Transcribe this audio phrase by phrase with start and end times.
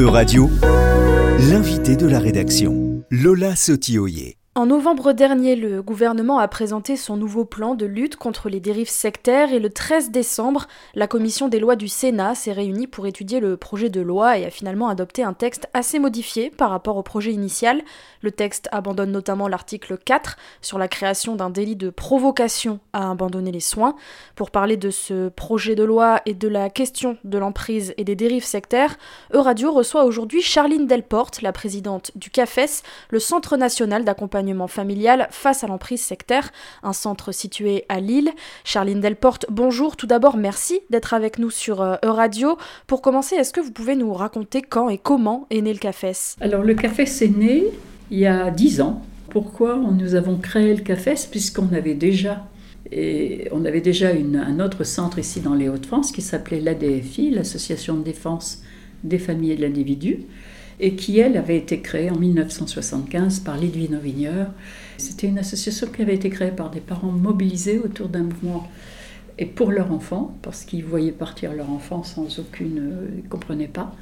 [0.00, 0.48] E-Radio,
[1.50, 4.39] l'invité de la rédaction, Lola Sotioyer.
[4.56, 8.90] En novembre dernier, le gouvernement a présenté son nouveau plan de lutte contre les dérives
[8.90, 10.66] sectaires et le 13 décembre,
[10.96, 14.44] la commission des lois du Sénat s'est réunie pour étudier le projet de loi et
[14.44, 17.80] a finalement adopté un texte assez modifié par rapport au projet initial.
[18.22, 23.52] Le texte abandonne notamment l'article 4 sur la création d'un délit de provocation à abandonner
[23.52, 23.94] les soins.
[24.34, 28.16] Pour parler de ce projet de loi et de la question de l'emprise et des
[28.16, 28.96] dérives sectaires,
[29.32, 35.64] Euradio reçoit aujourd'hui Charline Delporte, la présidente du CAFES, le Centre national d'accompagnement familial face
[35.64, 36.50] à l'emprise sectaire,
[36.82, 38.30] un centre situé à Lille.
[38.64, 39.96] Charline Delporte, bonjour.
[39.96, 42.56] Tout d'abord, merci d'être avec nous sur Euradio.
[42.86, 46.36] Pour commencer, est-ce que vous pouvez nous raconter quand et comment est né le CAFES
[46.40, 47.64] Alors, le CAFES est né
[48.10, 49.02] il y a dix ans.
[49.30, 52.44] Pourquoi nous avons créé le CAFES Puisqu'on avait déjà
[52.92, 57.96] et on avait déjà un autre centre ici dans les Hauts-de-France qui s'appelait l'ADFI, l'Association
[57.96, 58.62] de défense
[59.04, 60.24] des familles et de l'individu,
[60.80, 64.48] et qui, elle, avait été créée en 1975 par Lidwino Vigneur.
[64.96, 68.66] C'était une association qui avait été créée par des parents mobilisés autour d'un mouvement
[69.38, 72.78] et pour leurs enfants, parce qu'ils voyaient partir leur enfant sans aucune...
[72.78, 73.94] Euh, ils ne comprenaient pas.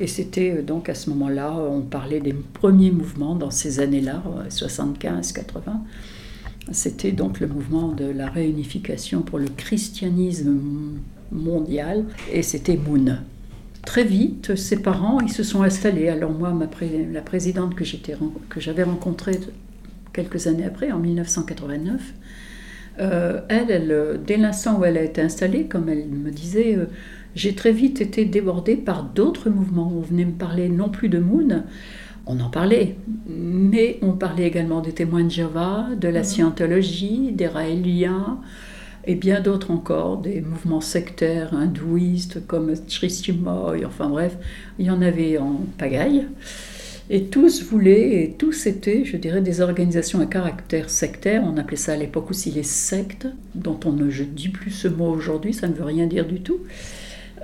[0.00, 4.22] Et c'était euh, donc à ce moment-là, on parlait des premiers mouvements dans ces années-là,
[4.48, 5.44] 75-80.
[6.72, 10.58] C'était donc le mouvement de la réunification pour le christianisme
[11.32, 13.18] mondial, et c'était Moon
[13.88, 16.10] très vite, ses parents, ils se sont installés.
[16.10, 16.68] Alors moi, ma
[17.10, 17.84] la présidente que,
[18.50, 19.40] que j'avais rencontrée
[20.12, 22.02] quelques années après, en 1989,
[23.00, 26.84] euh, elle, elle, dès l'instant où elle a été installée, comme elle me disait, euh,
[27.34, 29.90] j'ai très vite été débordée par d'autres mouvements.
[29.96, 31.62] On venait me parler non plus de Moon,
[32.26, 36.24] on en parlait, mais on parlait également des témoins de Jéhovah, de la mmh.
[36.24, 38.38] scientologie, des raéliens,
[39.08, 44.36] et bien d'autres encore, des mouvements sectaires hindouistes comme Tristimoy, enfin bref,
[44.78, 46.26] il y en avait en pagaille.
[47.08, 51.42] Et tous voulaient, et tous étaient, je dirais, des organisations à caractère sectaire.
[51.42, 55.08] On appelait ça à l'époque aussi les sectes, dont on ne dit plus ce mot
[55.08, 56.60] aujourd'hui, ça ne veut rien dire du tout.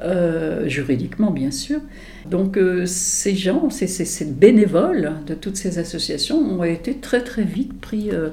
[0.03, 1.81] Euh, juridiquement bien sûr.
[2.29, 7.45] Donc euh, ces gens, ces, ces, bénévoles de toutes ces associations ont été très très
[7.45, 8.31] vite pris euh,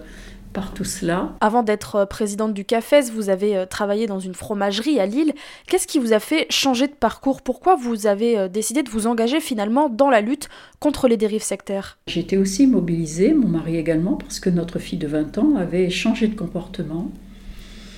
[0.51, 1.35] par tout cela.
[1.41, 5.34] Avant d'être euh, présidente du CAFES, vous avez euh, travaillé dans une fromagerie à Lille.
[5.67, 7.41] Qu'est-ce qui vous a fait changer de parcours?
[7.41, 11.44] Pourquoi vous avez euh, décidé de vous engager finalement dans la lutte contre les dérives
[11.44, 11.97] sectaires?
[12.07, 16.28] J'étais aussi mobilisée, mon mari également, parce que notre fille de 20 ans avait changé
[16.28, 17.09] de comportement.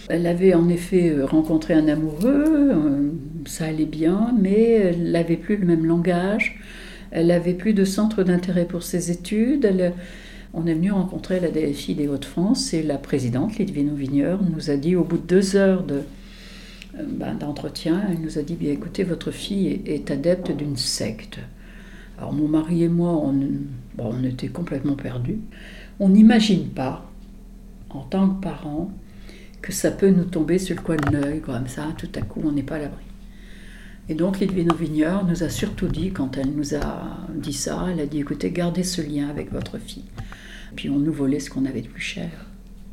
[0.09, 2.73] Elle avait en effet rencontré un amoureux,
[3.45, 6.59] ça allait bien, mais elle n'avait plus le même langage,
[7.11, 9.93] elle n'avait plus de centre d'intérêt pour ses études, elle,
[10.53, 14.75] on est venu rencontrer la DFI des Hauts-de-France et la présidente, Lidvino Vigneur, nous a
[14.75, 16.01] dit au bout de deux heures de,
[16.95, 21.39] euh, ben, d'entretien, elle nous a dit, bien écoutez, votre fille est, adepte d'une secte.
[22.19, 23.19] Alors mon mari et moi,
[23.97, 25.39] on, était complètement perdus.
[25.99, 27.09] On n'imagine pas,
[27.89, 28.91] en tant que parents,
[29.61, 32.41] que ça peut nous tomber sur le coin de l'œil, comme ça, tout à coup,
[32.45, 33.03] on n'est pas à l'abri.
[34.09, 38.01] Et donc Lidvino Vigneur nous a surtout dit, quand elle nous a dit ça, elle
[38.01, 40.03] a dit, écoutez, gardez ce lien avec votre fille.
[40.75, 42.29] Puis on nous volait ce qu'on avait de plus cher,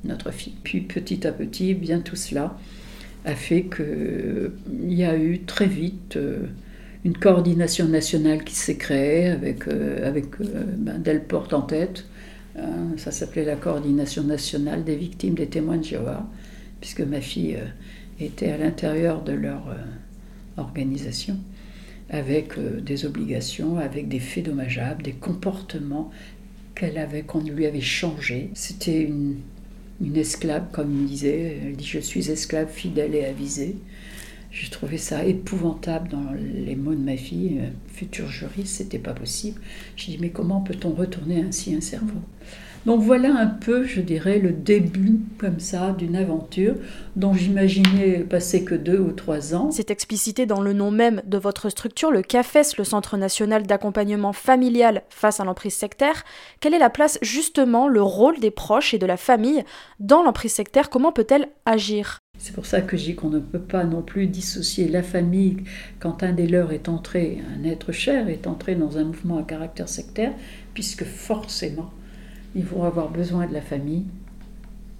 [0.04, 0.54] notre fille.
[0.62, 2.56] Puis petit à petit, bien tout cela
[3.24, 6.46] a fait qu'il y a eu très vite euh,
[7.04, 12.06] une coordination nationale qui s'est créée avec, euh, avec euh, ben, Delporte en tête.
[12.96, 16.28] ça s'appelait la coordination nationale des victimes des témoins de Jéhovah,
[16.80, 17.58] puisque ma fille
[18.20, 19.74] était à l'intérieur de leur
[20.60, 21.38] organisation
[22.10, 26.10] avec des obligations, avec des faits dommageables, des comportements
[26.74, 28.50] qu'elle avait, qu'on lui avait changé.
[28.54, 29.36] C'était une,
[30.16, 31.58] esclave, comme il disait.
[31.62, 33.76] Elle dit Je suis esclave, fidèle et avisée.
[34.50, 39.60] J'ai trouvé ça épouvantable dans les mots de ma fille, future juriste, c'était pas possible.
[39.94, 42.20] J'ai dit Mais comment peut-on retourner ainsi un cerveau?
[42.86, 46.74] Donc voilà un peu, je dirais, le début comme ça d'une aventure
[47.16, 49.70] dont j'imaginais passer que deux ou trois ans.
[49.70, 54.32] C'est explicité dans le nom même de votre structure, le CAFES, le Centre national d'accompagnement
[54.32, 56.24] familial face à l'emprise sectaire.
[56.60, 59.62] Quelle est la place justement, le rôle des proches et de la famille
[59.98, 60.90] dans l'emprise sectaire?
[60.90, 62.20] Comment peut-elle agir?
[62.38, 65.58] C'est pour ça que je dis qu'on ne peut pas non plus dissocier la famille
[65.98, 69.42] quand un des leurs est entré, un être cher est entré dans un mouvement à
[69.42, 70.32] caractère sectaire,
[70.72, 71.90] puisque forcément
[72.54, 74.04] ils vont avoir besoin de la famille,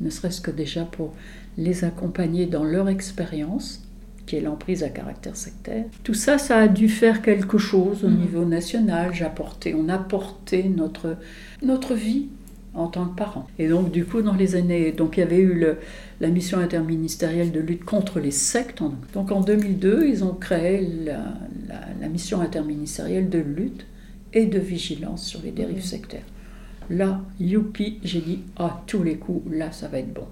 [0.01, 1.13] ne serait-ce que déjà pour
[1.59, 3.83] les accompagner dans leur expérience,
[4.27, 5.85] qui est l'emprise à caractère sectaire.
[6.05, 8.19] Tout ça, ça a dû faire quelque chose au mm.
[8.19, 9.13] niveau national.
[9.13, 11.17] J'ai apporté, on a porté notre,
[11.63, 12.29] notre vie
[12.75, 13.49] en tant que parent.
[13.59, 14.93] Et donc, du coup, dans les années.
[14.93, 15.65] Donc, il y avait eu
[16.21, 18.83] la mission interministérielle de lutte contre les sectes.
[19.13, 23.87] Donc, en 2002, ils ont créé la, mission interministérielle de lutte
[24.33, 26.25] et de vigilance sur les dérives sectaires.
[26.91, 30.27] Là, youpi, j'ai dit, à tous les coups, là, ça va être bon.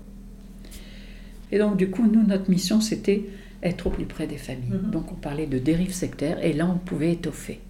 [1.53, 3.25] Et donc, du coup, nous, notre mission, c'était
[3.63, 4.81] être au plus près des familles.
[4.83, 4.91] Mhm.
[4.91, 7.61] Donc, on parlait de dérives sectaires, et là, on pouvait étoffer.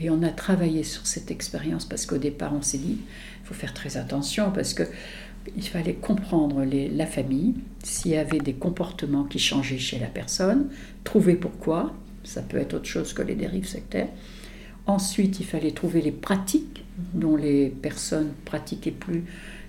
[0.00, 3.54] Et on a travaillé sur cette expérience parce qu'au départ, on s'est dit, il faut
[3.54, 4.84] faire très attention parce que
[5.56, 10.68] il fallait comprendre la famille, s'il y avait des comportements qui changeaient chez la personne,
[11.02, 14.08] trouver pourquoi, ça peut être autre chose que les dérives sectaires.
[14.86, 16.81] Ensuite, il fallait trouver les pratiques
[17.14, 19.24] dont les personnes pratiquaient plus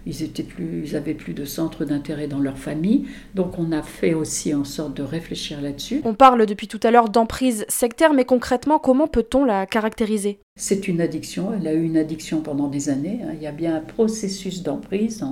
[0.06, 3.06] ils étaient plus, ils avaient plus de centre d'intérêt dans leur famille.
[3.36, 6.02] Donc on a fait aussi en sorte de réfléchir là-dessus.
[6.04, 10.40] On parle depuis tout à l'heure d'emprise sectaire, mais concrètement, comment peut-on la caractériser?
[10.58, 11.52] C'est une addiction.
[11.54, 13.22] Elle a eu une addiction pendant des années.
[13.24, 13.32] Hein.
[13.36, 15.24] Il y a bien un processus d'emprise.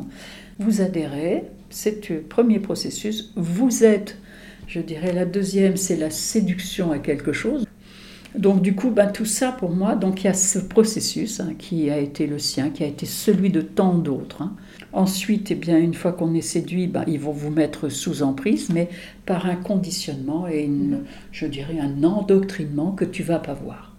[0.59, 3.33] Vous adhérez, c'est le premier processus.
[3.35, 4.17] Vous êtes,
[4.67, 7.65] je dirais, la deuxième, c'est la séduction à quelque chose.
[8.35, 11.53] Donc du coup, ben, tout ça pour moi, donc il y a ce processus hein,
[11.57, 14.41] qui a été le sien, qui a été celui de tant d'autres.
[14.41, 14.53] Hein.
[14.93, 18.69] Ensuite, eh bien, une fois qu'on est séduit, ben, ils vont vous mettre sous emprise,
[18.73, 18.89] mais
[19.25, 20.69] par un conditionnement et
[21.31, 23.90] je dirais un endoctrinement que tu vas pas voir.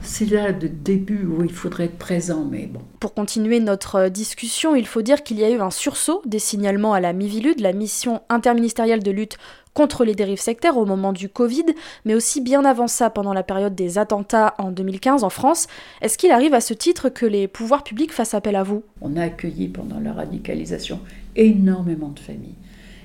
[0.00, 2.80] C'est là le début où il faudrait être présent, mais bon.
[2.98, 6.94] Pour continuer notre discussion, il faut dire qu'il y a eu un sursaut des signalements
[6.94, 9.38] à la MIVILUD, la mission interministérielle de lutte
[9.74, 11.66] contre les dérives sectaires au moment du Covid,
[12.04, 15.66] mais aussi bien avant ça, pendant la période des attentats en 2015 en France.
[16.00, 18.82] Est-ce qu'il arrive à ce titre que les pouvoirs publics fassent appel à vous?
[19.00, 21.00] On a accueilli pendant la radicalisation
[21.36, 22.56] énormément de familles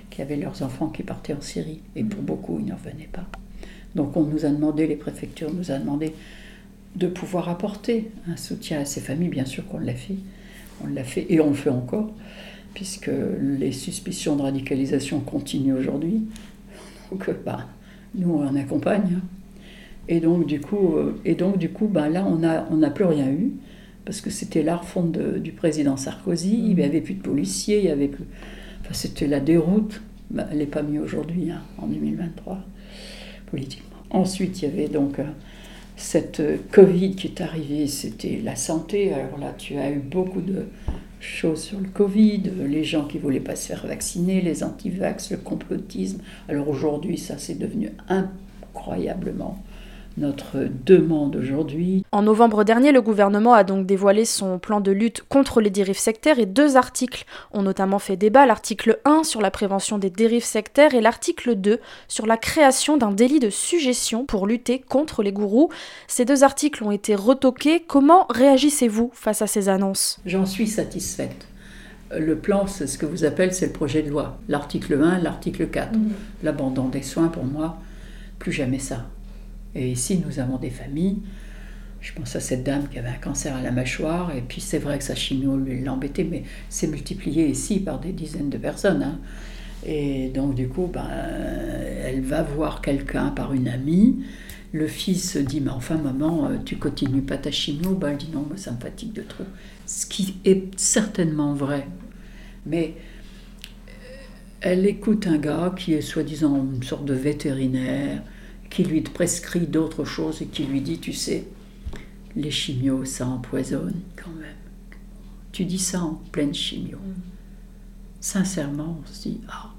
[0.10, 3.25] qui avaient leurs enfants qui partaient en Syrie, et pour beaucoup, ils n'en revenaient pas.
[3.95, 6.13] Donc on nous a demandé, les préfectures nous a demandé
[6.95, 10.18] de pouvoir apporter un soutien à ces familles, bien sûr qu'on l'a fait,
[10.84, 12.12] on l'a fait et on le fait encore,
[12.74, 13.12] puisque
[13.42, 16.28] les suspicions de radicalisation continuent aujourd'hui.
[17.12, 17.68] Donc, bah,
[18.16, 19.19] nous, on accompagne.
[20.07, 22.90] Et donc, du coup, euh, et donc, du coup bah, là, on n'a on a
[22.90, 23.51] plus rien eu,
[24.06, 27.86] parce que c'était la refonte du président Sarkozy, il n'y avait plus de policiers, il
[27.86, 28.24] y avait plus...
[28.81, 30.01] Enfin, c'était la déroute.
[30.30, 32.60] Bah, elle n'est pas mise aujourd'hui, hein, en 2023,
[33.51, 33.98] politiquement.
[34.10, 35.19] Ensuite, il y avait donc...
[35.98, 36.42] Euh, cette
[36.72, 39.14] Covid qui est arrivée, c'était la santé.
[39.14, 40.66] Alors là, tu as eu beaucoup de
[41.20, 45.38] choses sur le Covid, les gens qui voulaient pas se faire vacciner, les antivax, le
[45.38, 46.20] complotisme.
[46.48, 49.58] Alors aujourd'hui, ça c'est devenu incroyablement
[50.18, 52.04] notre demande aujourd'hui.
[52.12, 55.98] En novembre dernier, le gouvernement a donc dévoilé son plan de lutte contre les dérives
[55.98, 60.44] sectaires et deux articles ont notamment fait débat, l'article 1 sur la prévention des dérives
[60.44, 65.31] sectaires et l'article 2 sur la création d'un délit de suggestion pour lutter contre les
[65.31, 65.69] gourous.
[66.08, 67.84] Ces deux articles ont été retoqués.
[67.88, 70.19] Comment réagissez-vous face à ces annonces?
[70.25, 71.48] J'en suis satisfaite.
[72.18, 74.40] Le plan, c'est ce que vous appelez, c'est le projet de loi.
[74.48, 75.94] L'article 1, l'article 4.
[75.94, 76.10] Mmh.
[76.44, 77.78] L'abandon des soins, pour moi,
[78.40, 79.06] plus jamais ça.
[79.75, 81.18] Et ici, nous avons des familles.
[82.00, 84.78] Je pense à cette dame qui avait un cancer à la mâchoire, et puis c'est
[84.78, 89.04] vrai que sa chimio l'embêtait, mais c'est multiplié ici par des dizaines de personnes.
[89.04, 89.19] Hein.
[89.86, 91.08] Et donc, du coup, ben,
[92.04, 94.24] elle va voir quelqu'un par une amie.
[94.74, 97.94] Le fils dit Mais enfin, maman, euh, tu continues pas ta chimio?
[97.94, 99.46] Ben, Elle dit Non, ça me fatigue de trop.
[99.86, 101.88] Ce qui est certainement vrai.
[102.66, 102.96] Mais
[103.88, 103.92] euh,
[104.62, 108.22] elle écoute un gars qui est soi-disant une sorte de vétérinaire
[108.69, 111.46] qui lui prescrit d'autres choses et qui lui dit, tu sais,
[112.36, 114.56] les chimios, ça empoisonne quand même.
[115.52, 116.97] Tu dis ça en pleine chimio.
[116.97, 117.21] Mm.
[118.19, 119.74] Sincèrement, on se dit, ah.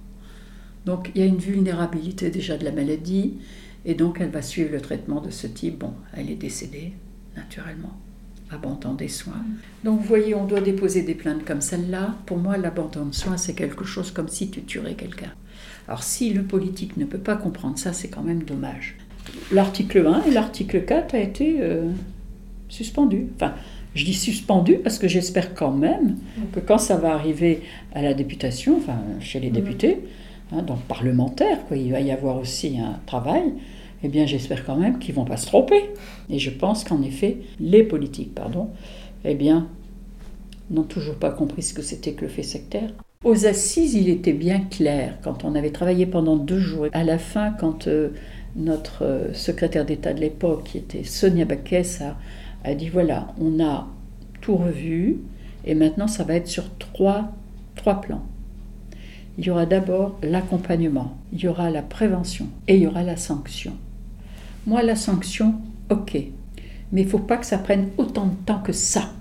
[0.86, 3.34] Donc il y a une vulnérabilité déjà de la maladie,
[3.84, 5.78] et donc elle va suivre le traitement de ce type.
[5.78, 6.94] Bon, elle est décédée,
[7.36, 7.96] naturellement.
[8.50, 9.44] Abandon des soins.
[9.84, 12.14] Donc vous voyez, on doit déposer des plaintes comme celle-là.
[12.26, 15.32] Pour moi, l'abandon de soins, c'est quelque chose comme si tu tuerais quelqu'un.
[15.86, 18.96] Alors si le politique ne peut pas comprendre ça, c'est quand même dommage.
[19.52, 21.90] L'article 1 et l'article 4 a été euh,
[22.68, 23.26] suspendu.
[23.34, 23.54] Enfin,
[23.94, 26.16] je dis suspendu parce que j'espère quand même
[26.52, 27.62] que quand ça va arriver
[27.94, 30.00] à la députation, enfin chez les députés,
[30.52, 33.54] hein, donc parlementaires, quoi, il va y avoir aussi un travail,
[34.02, 35.90] eh bien j'espère quand même qu'ils vont pas se tromper.
[36.30, 38.68] Et je pense qu'en effet, les politiques, pardon,
[39.24, 39.68] eh bien,
[40.70, 42.90] n'ont toujours pas compris ce que c'était que le fait sectaire.
[43.24, 47.18] Aux assises, il était bien clair, quand on avait travaillé pendant deux jours, à la
[47.18, 48.10] fin, quand euh,
[48.54, 52.00] notre euh, secrétaire d'État de l'époque, qui était Sonia Baquès,
[52.62, 53.88] a, dit voilà, on a
[54.40, 55.18] tout revu,
[55.64, 57.32] et maintenant ça va être sur trois,
[57.74, 58.22] trois plans.
[59.36, 63.16] Il y aura d'abord l'accompagnement, il y aura la prévention et il y aura la
[63.16, 63.72] sanction.
[64.66, 65.54] Moi, la sanction,
[65.90, 66.18] ok,
[66.92, 69.12] mais il faut pas que ça prenne autant de temps que ça.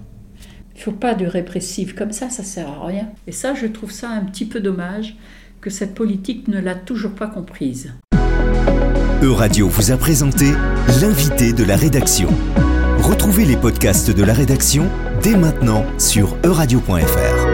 [0.75, 3.10] Il faut pas de répressive comme ça, ça sert à rien.
[3.25, 5.15] Et ça, je trouve ça un petit peu dommage
[5.62, 7.94] que cette politique ne l'a toujours pas comprise.
[9.24, 10.51] Euradio vous a présenté
[11.01, 12.29] l'invité de la rédaction.
[13.00, 14.88] Retrouvez les podcasts de la rédaction
[15.24, 17.46] dès maintenant sur euradio.fr.